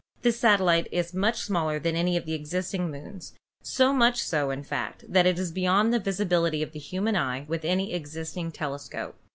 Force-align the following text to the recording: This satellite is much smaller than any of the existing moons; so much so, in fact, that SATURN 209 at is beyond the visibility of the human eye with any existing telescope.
This 0.23 0.39
satellite 0.39 0.87
is 0.91 1.13
much 1.13 1.43
smaller 1.43 1.77
than 1.77 1.95
any 1.95 2.17
of 2.17 2.25
the 2.25 2.33
existing 2.33 2.89
moons; 2.89 3.33
so 3.61 3.93
much 3.93 4.23
so, 4.23 4.49
in 4.49 4.63
fact, 4.63 5.01
that 5.01 5.27
SATURN 5.27 5.35
209 5.35 5.35
at 5.35 5.39
is 5.39 5.51
beyond 5.51 5.93
the 5.93 5.99
visibility 5.99 6.63
of 6.63 6.71
the 6.71 6.79
human 6.79 7.15
eye 7.15 7.45
with 7.47 7.63
any 7.63 7.93
existing 7.93 8.51
telescope. 8.51 9.13